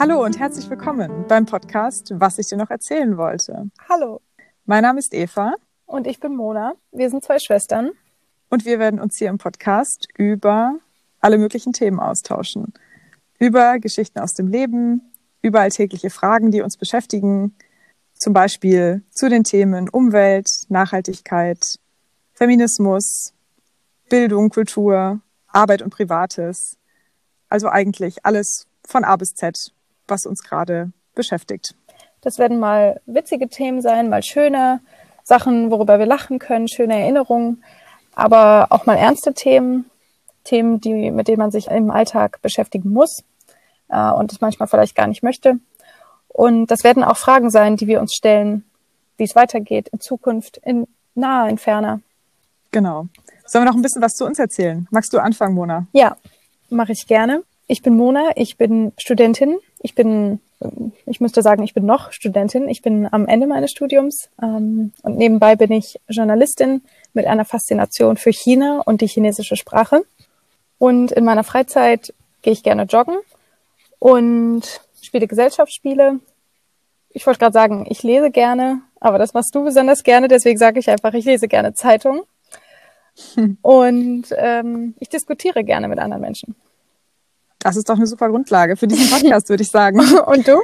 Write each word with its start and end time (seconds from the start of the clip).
Hallo 0.00 0.24
und 0.24 0.38
herzlich 0.38 0.70
willkommen 0.70 1.26
beim 1.28 1.44
Podcast 1.44 2.14
Was 2.14 2.38
ich 2.38 2.46
dir 2.46 2.56
noch 2.56 2.70
erzählen 2.70 3.18
wollte. 3.18 3.70
Hallo. 3.86 4.22
Mein 4.64 4.80
Name 4.80 4.98
ist 4.98 5.12
Eva. 5.12 5.52
Und 5.84 6.06
ich 6.06 6.20
bin 6.20 6.36
Mona. 6.36 6.72
Wir 6.90 7.10
sind 7.10 7.22
zwei 7.22 7.38
Schwestern. 7.38 7.90
Und 8.48 8.64
wir 8.64 8.78
werden 8.78 8.98
uns 8.98 9.18
hier 9.18 9.28
im 9.28 9.36
Podcast 9.36 10.08
über 10.16 10.78
alle 11.20 11.36
möglichen 11.36 11.74
Themen 11.74 12.00
austauschen. 12.00 12.72
Über 13.38 13.78
Geschichten 13.78 14.20
aus 14.20 14.32
dem 14.32 14.46
Leben, 14.46 15.02
über 15.42 15.60
alltägliche 15.60 16.08
Fragen, 16.08 16.50
die 16.50 16.62
uns 16.62 16.78
beschäftigen. 16.78 17.54
Zum 18.14 18.32
Beispiel 18.32 19.02
zu 19.10 19.28
den 19.28 19.44
Themen 19.44 19.90
Umwelt, 19.90 20.48
Nachhaltigkeit, 20.70 21.78
Feminismus, 22.32 23.34
Bildung, 24.08 24.48
Kultur, 24.48 25.20
Arbeit 25.46 25.82
und 25.82 25.90
Privates. 25.90 26.78
Also 27.50 27.68
eigentlich 27.68 28.24
alles 28.24 28.66
von 28.82 29.04
A 29.04 29.16
bis 29.16 29.34
Z, 29.34 29.74
was 30.10 30.26
uns 30.26 30.42
gerade 30.42 30.92
beschäftigt. 31.14 31.74
Das 32.20 32.38
werden 32.38 32.58
mal 32.58 33.00
witzige 33.06 33.48
Themen 33.48 33.80
sein, 33.80 34.08
mal 34.08 34.22
schöne 34.22 34.80
Sachen, 35.22 35.70
worüber 35.70 35.98
wir 35.98 36.06
lachen 36.06 36.38
können, 36.38 36.68
schöne 36.68 37.00
Erinnerungen, 37.00 37.62
aber 38.14 38.66
auch 38.70 38.86
mal 38.86 38.96
ernste 38.96 39.32
Themen, 39.32 39.88
Themen, 40.44 40.80
die, 40.80 41.10
mit 41.10 41.28
denen 41.28 41.38
man 41.38 41.50
sich 41.50 41.68
im 41.68 41.90
Alltag 41.90 42.40
beschäftigen 42.42 42.90
muss 42.90 43.22
äh, 43.88 44.10
und 44.10 44.32
es 44.32 44.40
manchmal 44.40 44.68
vielleicht 44.68 44.96
gar 44.96 45.06
nicht 45.06 45.22
möchte. 45.22 45.58
Und 46.28 46.66
das 46.66 46.84
werden 46.84 47.04
auch 47.04 47.16
Fragen 47.16 47.50
sein, 47.50 47.76
die 47.76 47.86
wir 47.86 48.00
uns 48.00 48.14
stellen, 48.14 48.64
wie 49.16 49.24
es 49.24 49.36
weitergeht 49.36 49.88
in 49.88 50.00
Zukunft, 50.00 50.58
in 50.58 50.86
naher, 51.14 51.48
in 51.48 51.58
ferner. 51.58 52.00
Genau. 52.70 53.06
Sollen 53.46 53.64
wir 53.64 53.70
noch 53.70 53.76
ein 53.76 53.82
bisschen 53.82 54.02
was 54.02 54.14
zu 54.14 54.24
uns 54.24 54.38
erzählen? 54.38 54.86
Magst 54.90 55.12
du 55.12 55.18
anfangen, 55.18 55.54
Mona? 55.54 55.86
Ja, 55.92 56.16
mache 56.68 56.92
ich 56.92 57.06
gerne. 57.06 57.42
Ich 57.66 57.82
bin 57.82 57.96
Mona, 57.96 58.30
ich 58.36 58.56
bin 58.56 58.92
Studentin. 58.96 59.58
Ich 59.82 59.94
bin, 59.94 60.40
ich 61.06 61.20
müsste 61.20 61.42
sagen, 61.42 61.62
ich 61.62 61.72
bin 61.72 61.86
noch 61.86 62.12
Studentin. 62.12 62.68
Ich 62.68 62.82
bin 62.82 63.08
am 63.10 63.26
Ende 63.26 63.46
meines 63.46 63.70
Studiums 63.70 64.28
ähm, 64.42 64.92
und 65.02 65.16
nebenbei 65.16 65.56
bin 65.56 65.72
ich 65.72 65.98
Journalistin 66.08 66.82
mit 67.14 67.26
einer 67.26 67.46
Faszination 67.46 68.16
für 68.16 68.30
China 68.30 68.82
und 68.84 69.00
die 69.00 69.08
chinesische 69.08 69.56
Sprache. 69.56 70.04
Und 70.78 71.12
in 71.12 71.24
meiner 71.24 71.44
Freizeit 71.44 72.14
gehe 72.42 72.52
ich 72.52 72.62
gerne 72.62 72.84
joggen 72.84 73.16
und 73.98 74.80
spiele 75.02 75.26
Gesellschaftsspiele. 75.26 76.20
Ich 77.10 77.26
wollte 77.26 77.40
gerade 77.40 77.52
sagen, 77.52 77.86
ich 77.88 78.02
lese 78.02 78.30
gerne, 78.30 78.82
aber 79.00 79.18
das 79.18 79.34
machst 79.34 79.54
du 79.54 79.64
besonders 79.64 80.04
gerne, 80.04 80.28
deswegen 80.28 80.58
sage 80.58 80.78
ich 80.78 80.90
einfach, 80.90 81.14
ich 81.14 81.24
lese 81.24 81.48
gerne 81.48 81.74
Zeitung. 81.74 82.22
Hm. 83.34 83.58
Und 83.62 84.26
ähm, 84.36 84.94
ich 85.00 85.08
diskutiere 85.08 85.64
gerne 85.64 85.88
mit 85.88 85.98
anderen 85.98 86.22
Menschen. 86.22 86.54
Das 87.60 87.76
ist 87.76 87.88
doch 87.88 87.96
eine 87.96 88.06
super 88.06 88.28
Grundlage 88.30 88.76
für 88.76 88.86
diesen 88.86 89.10
Podcast, 89.10 89.48
würde 89.48 89.62
ich 89.62 89.70
sagen. 89.70 90.00
Und 90.26 90.48
du? 90.48 90.60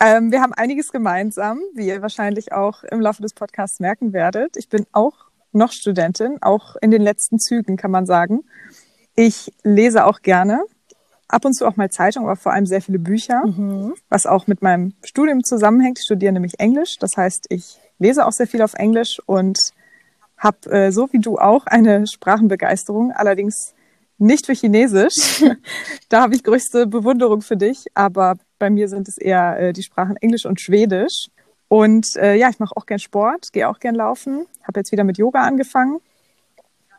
Ähm, 0.00 0.32
wir 0.32 0.40
haben 0.40 0.52
einiges 0.52 0.90
gemeinsam, 0.92 1.60
wie 1.74 1.88
ihr 1.88 2.02
wahrscheinlich 2.02 2.52
auch 2.52 2.82
im 2.84 3.00
Laufe 3.00 3.22
des 3.22 3.34
Podcasts 3.34 3.80
merken 3.80 4.12
werdet. 4.12 4.56
Ich 4.56 4.68
bin 4.68 4.86
auch 4.92 5.14
noch 5.52 5.72
Studentin, 5.72 6.38
auch 6.40 6.76
in 6.80 6.90
den 6.90 7.02
letzten 7.02 7.38
Zügen, 7.38 7.76
kann 7.76 7.90
man 7.90 8.06
sagen. 8.06 8.40
Ich 9.14 9.52
lese 9.62 10.06
auch 10.06 10.22
gerne, 10.22 10.64
ab 11.28 11.44
und 11.44 11.54
zu 11.54 11.66
auch 11.66 11.76
mal 11.76 11.90
Zeitung, 11.90 12.24
aber 12.24 12.36
vor 12.36 12.52
allem 12.52 12.66
sehr 12.66 12.80
viele 12.80 12.98
Bücher, 12.98 13.46
mhm. 13.46 13.94
was 14.08 14.26
auch 14.26 14.46
mit 14.46 14.62
meinem 14.62 14.94
Studium 15.04 15.44
zusammenhängt. 15.44 15.98
Ich 15.98 16.04
studiere 16.04 16.32
nämlich 16.32 16.60
Englisch, 16.60 16.96
das 16.98 17.16
heißt, 17.16 17.46
ich 17.48 17.78
lese 17.98 18.26
auch 18.26 18.32
sehr 18.32 18.46
viel 18.46 18.62
auf 18.62 18.74
Englisch 18.74 19.20
und 19.26 19.58
habe, 20.36 20.70
äh, 20.70 20.92
so 20.92 21.12
wie 21.12 21.20
du 21.20 21.38
auch, 21.38 21.66
eine 21.66 22.06
Sprachenbegeisterung. 22.06 23.12
Allerdings 23.12 23.74
nicht 24.18 24.46
für 24.46 24.54
Chinesisch. 24.54 25.44
da 26.08 26.22
habe 26.22 26.34
ich 26.34 26.44
größte 26.44 26.86
Bewunderung 26.86 27.42
für 27.42 27.56
dich. 27.56 27.86
Aber 27.94 28.36
bei 28.58 28.70
mir 28.70 28.88
sind 28.88 29.08
es 29.08 29.18
eher 29.18 29.58
äh, 29.58 29.72
die 29.72 29.82
Sprachen 29.82 30.16
Englisch 30.16 30.46
und 30.46 30.60
Schwedisch. 30.60 31.28
Und 31.68 32.16
äh, 32.16 32.34
ja, 32.36 32.50
ich 32.50 32.58
mache 32.58 32.76
auch 32.76 32.86
gern 32.86 32.98
Sport, 32.98 33.52
gehe 33.52 33.68
auch 33.68 33.78
gern 33.78 33.94
laufen. 33.94 34.46
Habe 34.62 34.80
jetzt 34.80 34.92
wieder 34.92 35.04
mit 35.04 35.18
Yoga 35.18 35.42
angefangen. 35.42 36.00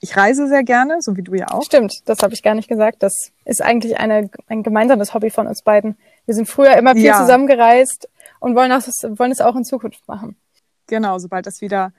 Ich 0.02 0.18
reise 0.18 0.48
sehr 0.48 0.64
gerne, 0.64 0.98
so 1.00 1.16
wie 1.16 1.22
du 1.22 1.34
ja 1.34 1.48
auch. 1.52 1.64
Stimmt, 1.64 1.94
das 2.06 2.20
habe 2.24 2.34
ich 2.34 2.44
gar 2.44 2.56
nicht 2.56 2.68
gesagt. 2.68 3.04
Das 3.04 3.32
ist 3.46 3.62
eigentlich 3.62 4.00
eine, 4.00 4.30
ein 4.48 4.64
gemeinsames 4.64 5.14
Hobby 5.14 5.30
von 5.30 5.48
uns 5.48 5.62
beiden. 5.62 5.96
Wir 6.26 6.36
sind 6.36 6.50
früher 6.50 6.76
immer 6.76 6.94
viel 6.94 7.06
ja. 7.06 7.22
zusammengereist 7.22 8.10
und 8.40 8.56
wollen, 8.56 8.72
auch, 8.74 8.82
wollen 9.18 9.32
es 9.32 9.40
auch 9.40 9.56
in 9.56 9.64
Zukunft 9.64 10.06
machen. 10.08 10.36
Genau, 10.88 11.20
sobald 11.20 11.46
das 11.46 11.62
wieder 11.62 11.94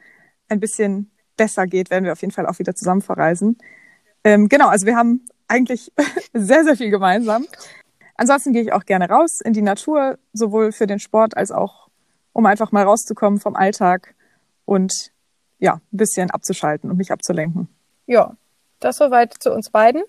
ein 0.49 0.61
bisschen 0.61 1.11
besser 1.37 1.67
geht, 1.67 1.91
werden 1.91 2.05
wir 2.05 2.13
auf 2.13 2.21
jeden 2.21 2.33
Fall 2.33 2.47
auch 2.47 2.59
wieder 2.59 2.75
zusammen 2.75 3.01
verreisen. 3.01 3.57
Ähm, 4.25 4.49
genau, 4.49 4.69
also 4.69 4.87
wir 4.87 4.97
haben 4.97 5.27
eigentlich 5.49 5.93
sehr, 6.33 6.65
sehr 6.65 6.77
viel 6.77 6.91
gemeinsam. 6.91 7.47
Ansonsten 8.17 8.53
gehe 8.53 8.63
ich 8.63 8.73
auch 8.73 8.85
gerne 8.85 9.09
raus 9.09 9.41
in 9.45 9.53
die 9.53 9.63
Natur, 9.63 10.19
sowohl 10.33 10.73
für 10.73 10.87
den 10.87 10.99
Sport 10.99 11.37
als 11.37 11.51
auch, 11.51 11.89
um 12.33 12.47
einfach 12.47 12.73
mal 12.73 12.85
rauszukommen 12.85 13.41
vom 13.41 13.57
Alltag 13.57 14.15
und 14.65 15.13
ja, 15.59 15.75
ein 15.75 15.97
bisschen 15.97 16.31
abzuschalten 16.31 16.91
und 16.91 16.97
mich 16.97 17.13
abzulenken. 17.13 17.69
Ja, 18.07 18.37
das 18.81 18.97
soweit 18.97 19.35
zu 19.39 19.53
uns 19.53 19.71
beiden. 19.71 20.03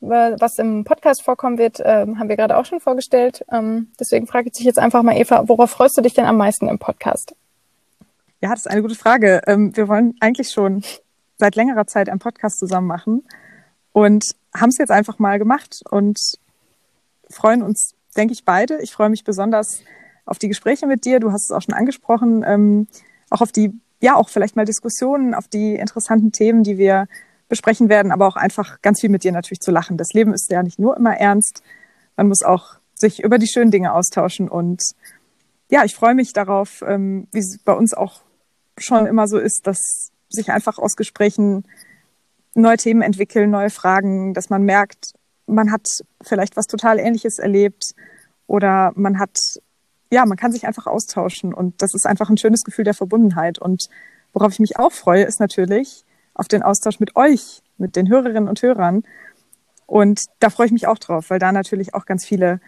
Was 0.00 0.58
im 0.58 0.84
Podcast 0.84 1.22
vorkommen 1.22 1.56
wird, 1.56 1.80
ähm, 1.82 2.18
haben 2.18 2.28
wir 2.28 2.36
gerade 2.36 2.56
auch 2.58 2.66
schon 2.66 2.80
vorgestellt. 2.80 3.44
Ähm, 3.50 3.92
deswegen 3.98 4.26
frage 4.26 4.48
ich 4.48 4.52
dich 4.52 4.66
jetzt 4.66 4.78
einfach 4.78 5.02
mal, 5.02 5.16
Eva, 5.16 5.48
worauf 5.48 5.70
freust 5.70 5.96
du 5.96 6.02
dich 6.02 6.12
denn 6.12 6.26
am 6.26 6.36
meisten 6.36 6.68
im 6.68 6.78
Podcast? 6.78 7.34
Ja, 8.42 8.50
das 8.50 8.60
ist 8.60 8.70
eine 8.70 8.82
gute 8.82 8.94
Frage. 8.94 9.40
Ähm, 9.46 9.74
wir 9.74 9.88
wollen 9.88 10.14
eigentlich 10.20 10.50
schon 10.50 10.82
seit 11.36 11.56
längerer 11.56 11.86
Zeit 11.86 12.08
einen 12.08 12.18
Podcast 12.18 12.58
zusammen 12.58 12.86
machen 12.86 13.24
und 13.92 14.24
haben 14.54 14.70
es 14.70 14.78
jetzt 14.78 14.90
einfach 14.90 15.18
mal 15.18 15.38
gemacht 15.38 15.80
und 15.90 16.18
freuen 17.30 17.62
uns, 17.62 17.94
denke 18.16 18.32
ich, 18.32 18.44
beide. 18.44 18.80
Ich 18.82 18.92
freue 18.92 19.10
mich 19.10 19.24
besonders 19.24 19.82
auf 20.24 20.38
die 20.38 20.48
Gespräche 20.48 20.86
mit 20.86 21.04
dir. 21.04 21.20
Du 21.20 21.32
hast 21.32 21.44
es 21.44 21.50
auch 21.50 21.62
schon 21.62 21.74
angesprochen, 21.74 22.44
ähm, 22.46 22.88
auch 23.30 23.40
auf 23.40 23.52
die, 23.52 23.72
ja, 24.00 24.16
auch 24.16 24.28
vielleicht 24.28 24.56
mal 24.56 24.64
Diskussionen, 24.64 25.34
auf 25.34 25.48
die 25.48 25.74
interessanten 25.74 26.32
Themen, 26.32 26.62
die 26.62 26.78
wir 26.78 27.06
besprechen 27.48 27.88
werden, 27.88 28.12
aber 28.12 28.26
auch 28.26 28.36
einfach 28.36 28.82
ganz 28.82 29.00
viel 29.00 29.10
mit 29.10 29.24
dir 29.24 29.32
natürlich 29.32 29.60
zu 29.60 29.70
lachen. 29.70 29.96
Das 29.96 30.12
Leben 30.12 30.32
ist 30.32 30.50
ja 30.50 30.62
nicht 30.62 30.78
nur 30.78 30.96
immer 30.96 31.16
ernst. 31.16 31.62
Man 32.16 32.28
muss 32.28 32.42
auch 32.42 32.76
sich 32.94 33.22
über 33.22 33.38
die 33.38 33.48
schönen 33.48 33.70
Dinge 33.70 33.92
austauschen 33.92 34.48
und 34.48 34.82
ja, 35.68 35.84
ich 35.84 35.94
freue 35.94 36.14
mich 36.14 36.32
darauf, 36.32 36.82
ähm, 36.86 37.28
wie 37.32 37.40
es 37.40 37.58
bei 37.64 37.72
uns 37.72 37.92
auch 37.92 38.22
schon 38.78 39.06
immer 39.06 39.26
so 39.26 39.38
ist, 39.38 39.66
dass 39.66 40.12
sich 40.28 40.50
einfach 40.50 40.78
aus 40.78 40.96
Gesprächen 40.96 41.64
neue 42.54 42.76
Themen 42.76 43.02
entwickeln, 43.02 43.50
neue 43.50 43.70
Fragen, 43.70 44.34
dass 44.34 44.50
man 44.50 44.62
merkt, 44.62 45.12
man 45.46 45.70
hat 45.70 45.86
vielleicht 46.22 46.56
was 46.56 46.66
total 46.66 46.98
Ähnliches 46.98 47.38
erlebt 47.38 47.94
oder 48.46 48.92
man 48.96 49.18
hat, 49.18 49.38
ja, 50.10 50.24
man 50.26 50.36
kann 50.36 50.52
sich 50.52 50.66
einfach 50.66 50.86
austauschen 50.86 51.54
und 51.54 51.82
das 51.82 51.94
ist 51.94 52.06
einfach 52.06 52.30
ein 52.30 52.38
schönes 52.38 52.64
Gefühl 52.64 52.84
der 52.84 52.94
Verbundenheit. 52.94 53.58
Und 53.58 53.88
worauf 54.32 54.52
ich 54.52 54.58
mich 54.58 54.78
auch 54.78 54.92
freue, 54.92 55.24
ist 55.24 55.40
natürlich 55.40 56.04
auf 56.34 56.48
den 56.48 56.62
Austausch 56.62 57.00
mit 57.00 57.16
euch, 57.16 57.62
mit 57.78 57.96
den 57.96 58.08
Hörerinnen 58.08 58.48
und 58.48 58.62
Hörern. 58.62 59.04
Und 59.86 60.20
da 60.40 60.50
freue 60.50 60.66
ich 60.66 60.72
mich 60.72 60.86
auch 60.86 60.98
drauf, 60.98 61.30
weil 61.30 61.38
da 61.38 61.52
natürlich 61.52 61.94
auch 61.94 62.06
ganz 62.06 62.24
viele 62.24 62.60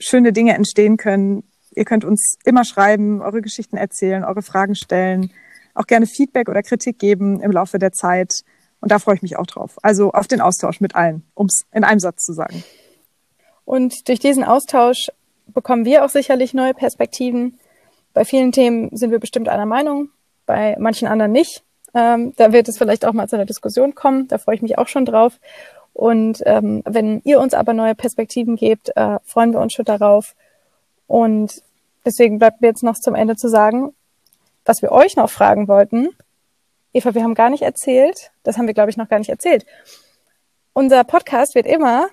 schöne 0.00 0.32
Dinge 0.32 0.54
entstehen 0.54 0.96
können. 0.96 1.44
Ihr 1.74 1.84
könnt 1.84 2.04
uns 2.04 2.36
immer 2.44 2.64
schreiben, 2.64 3.22
eure 3.22 3.42
Geschichten 3.42 3.76
erzählen, 3.76 4.24
eure 4.24 4.42
Fragen 4.42 4.74
stellen 4.74 5.30
auch 5.76 5.86
gerne 5.86 6.06
Feedback 6.06 6.48
oder 6.48 6.62
Kritik 6.62 6.98
geben 6.98 7.40
im 7.40 7.50
Laufe 7.50 7.78
der 7.78 7.92
Zeit. 7.92 8.42
Und 8.80 8.92
da 8.92 8.98
freue 8.98 9.16
ich 9.16 9.22
mich 9.22 9.36
auch 9.36 9.46
drauf. 9.46 9.78
Also 9.82 10.12
auf 10.12 10.26
den 10.26 10.40
Austausch 10.40 10.80
mit 10.80 10.94
allen, 10.94 11.22
um 11.34 11.46
es 11.46 11.66
in 11.72 11.84
einem 11.84 12.00
Satz 12.00 12.24
zu 12.24 12.32
sagen. 12.32 12.62
Und 13.64 14.08
durch 14.08 14.18
diesen 14.18 14.44
Austausch 14.44 15.08
bekommen 15.46 15.84
wir 15.84 16.04
auch 16.04 16.10
sicherlich 16.10 16.54
neue 16.54 16.74
Perspektiven. 16.74 17.58
Bei 18.14 18.24
vielen 18.24 18.52
Themen 18.52 18.96
sind 18.96 19.10
wir 19.10 19.18
bestimmt 19.18 19.48
einer 19.48 19.66
Meinung, 19.66 20.10
bei 20.46 20.76
manchen 20.78 21.08
anderen 21.08 21.32
nicht. 21.32 21.62
Ähm, 21.94 22.34
da 22.36 22.52
wird 22.52 22.68
es 22.68 22.78
vielleicht 22.78 23.04
auch 23.04 23.12
mal 23.12 23.28
zu 23.28 23.36
einer 23.36 23.46
Diskussion 23.46 23.94
kommen. 23.94 24.28
Da 24.28 24.38
freue 24.38 24.54
ich 24.54 24.62
mich 24.62 24.78
auch 24.78 24.88
schon 24.88 25.04
drauf. 25.04 25.38
Und 25.92 26.42
ähm, 26.44 26.82
wenn 26.84 27.22
ihr 27.24 27.40
uns 27.40 27.54
aber 27.54 27.72
neue 27.72 27.94
Perspektiven 27.94 28.56
gebt, 28.56 28.90
äh, 28.96 29.18
freuen 29.24 29.52
wir 29.52 29.60
uns 29.60 29.72
schon 29.72 29.86
darauf. 29.86 30.34
Und 31.06 31.62
deswegen 32.04 32.38
bleibt 32.38 32.60
mir 32.60 32.68
jetzt 32.68 32.82
noch 32.82 32.96
zum 32.96 33.14
Ende 33.14 33.36
zu 33.36 33.48
sagen, 33.48 33.94
was 34.66 34.82
wir 34.82 34.92
euch 34.92 35.16
noch 35.16 35.30
fragen 35.30 35.68
wollten, 35.68 36.10
Eva, 36.92 37.14
wir 37.14 37.22
haben 37.22 37.34
gar 37.34 37.50
nicht 37.50 37.62
erzählt, 37.62 38.30
das 38.42 38.56
haben 38.56 38.66
wir, 38.66 38.74
glaube 38.74 38.90
ich, 38.90 38.96
noch 38.96 39.08
gar 39.08 39.18
nicht 39.18 39.28
erzählt. 39.28 39.66
Unser 40.72 41.04
Podcast 41.04 41.54
wird 41.54 41.66
immer 41.66 42.08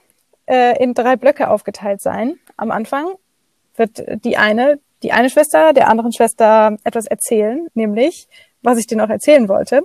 äh, 0.45 0.81
in 0.81 0.93
drei 0.93 1.15
Blöcke 1.15 1.49
aufgeteilt 1.49 2.01
sein. 2.01 2.39
Am 2.57 2.71
Anfang 2.71 3.13
wird 3.75 4.03
die 4.25 4.37
eine, 4.37 4.79
die 5.01 5.11
eine 5.11 5.29
Schwester 5.29 5.73
der 5.73 5.87
anderen 5.87 6.11
Schwester 6.11 6.77
etwas 6.83 7.07
erzählen, 7.07 7.67
nämlich, 7.73 8.27
was 8.61 8.77
ich 8.77 8.87
dir 8.87 8.97
noch 8.97 9.09
erzählen 9.09 9.47
wollte. 9.47 9.81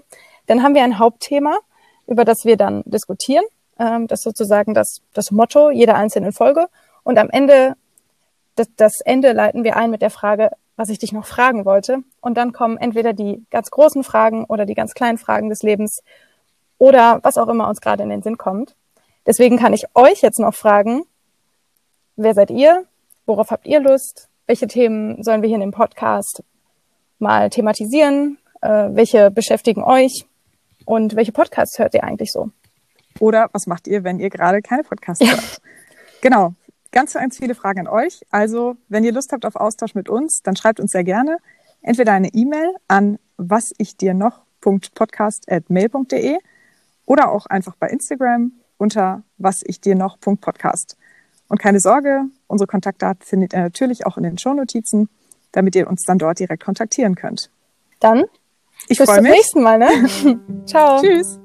Dann 0.47 0.63
haben 0.63 0.75
wir 0.75 0.83
ein 0.83 0.99
Hauptthema, 0.99 1.59
über 2.07 2.25
das 2.25 2.45
wir 2.45 2.57
dann 2.57 2.83
diskutieren. 2.87 3.45
Ähm, 3.79 4.07
das 4.09 4.21
ist 4.21 4.25
sozusagen 4.25 4.75
das, 4.75 5.01
das 5.13 5.31
Motto 5.31 5.71
jeder 5.71 5.95
einzelnen 5.95 6.33
Folge. 6.33 6.69
Und 7.05 7.19
am 7.19 7.31
Ende, 7.31 7.75
das, 8.57 8.69
das 8.77 9.01
Ende 9.05 9.33
leiten 9.33 9.65
wir 9.65 9.77
ein 9.77 9.91
mit 9.91 10.03
der 10.03 10.11
Frage, 10.11 10.51
was 10.79 10.89
ich 10.89 10.99
dich 10.99 11.13
noch 11.13 11.27
fragen 11.27 11.67
wollte. 11.67 11.99
Und 12.23 12.39
dann 12.39 12.53
kommen 12.53 12.79
entweder 12.79 13.13
die 13.13 13.45
ganz 13.51 13.71
großen 13.71 14.05
Fragen 14.05 14.45
oder 14.45 14.65
die 14.65 14.75
ganz 14.75 14.95
kleinen 14.95 15.19
Fragen 15.19 15.51
des 15.51 15.63
Lebens 15.63 16.03
oder 16.79 17.21
was 17.23 17.37
auch 17.37 17.49
immer 17.49 17.69
uns 17.69 17.81
gerade 17.81 18.05
in 18.05 18.09
den 18.09 18.23
Sinn 18.23 18.39
kommt. 18.39 18.77
Deswegen 19.27 19.59
kann 19.59 19.75
ich 19.75 19.85
euch 19.95 20.23
jetzt 20.23 20.39
noch 20.39 20.55
fragen, 20.55 21.03
wer 22.17 22.33
seid 22.33 22.51
ihr? 22.51 22.87
worauf 23.29 23.51
habt 23.51 23.67
ihr 23.67 23.79
Lust? 23.79 24.29
Welche 24.47 24.67
Themen 24.67 25.23
sollen 25.23 25.43
wir 25.43 25.49
hier 25.49 25.57
in 25.57 25.61
dem 25.61 25.71
Podcast 25.71 26.43
mal 27.19 27.51
thematisieren? 27.51 28.39
Äh, 28.63 28.89
welche 28.93 29.31
beschäftigen 29.31 29.85
euch? 29.85 30.25
Und 30.87 31.15
welche 31.15 31.33
Podcasts 31.33 31.79
hört 31.79 31.95
ihr 31.95 32.03
eigentlich 32.03 32.33
so? 32.33 32.51
Oder 33.21 33.51
was 33.53 33.67
macht 33.67 33.87
ihr, 33.87 34.03
wenn 34.05 34.19
ihr 34.19 34.31
gerade 34.31 34.63
keine 34.63 34.83
Podcasts 34.83 35.25
ja. 35.25 35.33
hört? 35.33 35.61
Genau. 36.23 36.55
Ganz, 36.91 37.15
ganz 37.15 37.37
viele 37.37 37.55
Fragen 37.55 37.81
an 37.81 37.89
euch. 37.89 38.25
Also, 38.31 38.77
wenn 38.89 39.05
ihr 39.05 39.13
Lust 39.13 39.33
habt 39.33 39.45
auf 39.45 39.57
Austausch 39.57 39.95
mit 39.95 40.09
uns, 40.09 40.43
dann 40.43 40.57
schreibt 40.57 40.81
uns 40.81 40.93
sehr 40.93 41.05
gerne 41.05 41.37
entweder 41.83 42.13
eine 42.13 42.33
E-Mail 42.35 42.75
an 42.89 43.19
was 43.37 43.73
ich 43.79 43.97
dir 43.97 44.15
noch.podcast.mail.de 44.15 46.39
oder 47.07 47.31
auch 47.31 47.47
einfach 47.47 47.77
bei 47.77 47.89
Instagram 47.89 48.51
unter 48.77 49.23
was 49.39 49.63
ich 49.65 49.81
dir 49.81 49.95
noch.podcast. 49.95 50.99
Und 51.49 51.59
keine 51.59 51.81
Sorge, 51.81 52.25
unsere 52.47 52.67
Kontaktdaten 52.67 53.25
findet 53.25 53.55
ihr 53.55 53.61
natürlich 53.61 54.05
auch 54.07 54.19
in 54.19 54.25
den 54.25 54.37
Shownotizen, 54.39 55.09
damit 55.53 55.77
ihr 55.77 55.89
uns 55.89 56.03
dann 56.05 56.19
dort 56.19 56.41
direkt 56.41 56.65
kontaktieren 56.65 57.15
könnt. 57.15 57.51
Dann 58.01 58.25
ich 58.89 58.99
bis 58.99 59.07
zum 59.07 59.23
mich. 59.23 59.33
nächsten 59.33 59.63
Mal, 59.63 59.79
ne? 59.79 59.89
Ciao. 60.67 61.01
Tschüss. 61.01 61.39